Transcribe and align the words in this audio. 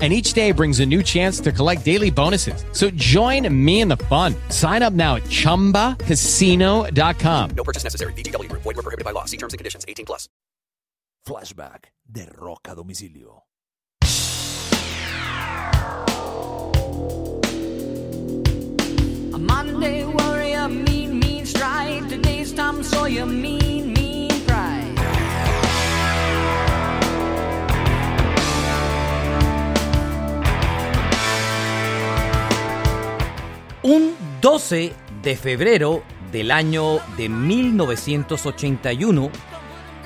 and 0.00 0.14
each 0.14 0.32
day 0.32 0.52
brings 0.52 0.80
a 0.80 0.86
new 0.86 1.02
chance 1.02 1.40
to 1.40 1.52
collect 1.52 1.84
daily 1.84 2.10
bonuses. 2.10 2.64
So 2.72 2.88
join 2.90 3.46
me 3.52 3.82
in 3.82 3.88
the 3.88 3.98
fun. 3.98 4.34
Sign 4.48 4.82
up 4.82 4.94
now 4.94 5.16
at 5.16 5.24
ChumbaCasino.com. 5.24 7.50
No 7.50 7.64
purchase 7.64 7.84
necessary. 7.84 8.14
VGW 8.14 8.48
Group. 8.48 8.62
Void 8.62 8.76
were 8.76 8.82
prohibited 8.82 9.04
by 9.04 9.10
law. 9.10 9.26
See 9.26 9.36
terms 9.36 9.52
and 9.52 9.58
conditions. 9.58 9.84
18 9.86 10.06
plus. 10.06 10.30
Flashback 11.26 11.90
de 12.10 12.26
Rock 12.38 12.66
a 12.68 12.74
Domicilio. 12.74 13.42
A 19.32 19.38
Monday 19.38 20.04
warrior, 20.04 20.68
mean, 20.68 21.20
mean 21.20 21.46
stride. 21.46 22.08
Today's 22.08 22.52
Tom 22.52 22.82
Sawyer, 22.82 23.26
mean, 23.26 23.42
mean 23.42 23.69
Un 33.90 34.14
12 34.40 34.92
de 35.20 35.36
febrero 35.36 36.04
del 36.30 36.52
año 36.52 37.00
de 37.16 37.28
1981, 37.28 39.30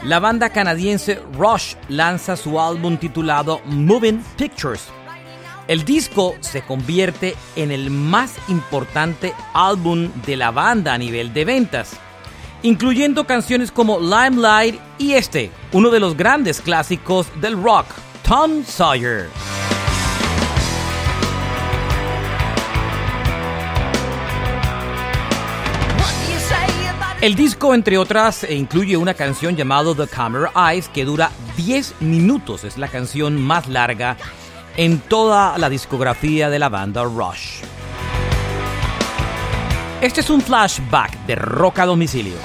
la 0.04 0.20
banda 0.20 0.48
canadiense 0.48 1.20
Rush 1.34 1.74
lanza 1.90 2.38
su 2.38 2.58
álbum 2.58 2.96
titulado 2.96 3.60
Moving 3.66 4.24
Pictures. 4.38 4.86
El 5.68 5.84
disco 5.84 6.34
se 6.40 6.62
convierte 6.62 7.36
en 7.56 7.72
el 7.72 7.90
más 7.90 8.36
importante 8.48 9.34
álbum 9.52 10.08
de 10.24 10.38
la 10.38 10.50
banda 10.50 10.94
a 10.94 10.98
nivel 10.98 11.34
de 11.34 11.44
ventas, 11.44 11.90
incluyendo 12.62 13.26
canciones 13.26 13.70
como 13.70 14.00
Limelight 14.00 14.80
y 14.96 15.12
este, 15.12 15.50
uno 15.72 15.90
de 15.90 16.00
los 16.00 16.16
grandes 16.16 16.62
clásicos 16.62 17.26
del 17.38 17.62
rock, 17.62 17.84
Tom 18.26 18.64
Sawyer. 18.64 19.28
El 27.24 27.36
disco, 27.36 27.72
entre 27.74 27.96
otras, 27.96 28.44
incluye 28.50 28.98
una 28.98 29.14
canción 29.14 29.56
llamada 29.56 29.94
The 29.94 30.06
Camera 30.06 30.52
Eyes 30.54 30.90
que 30.90 31.06
dura 31.06 31.30
10 31.56 32.02
minutos. 32.02 32.64
Es 32.64 32.76
la 32.76 32.88
canción 32.88 33.40
más 33.40 33.66
larga 33.66 34.18
en 34.76 34.98
toda 35.00 35.56
la 35.56 35.70
discografía 35.70 36.50
de 36.50 36.58
la 36.58 36.68
banda 36.68 37.02
Rush. 37.04 37.62
Este 40.02 40.20
es 40.20 40.28
un 40.28 40.42
flashback 40.42 41.24
de 41.24 41.36
Rock 41.36 41.78
a 41.78 41.86
Domicilio. 41.86 42.36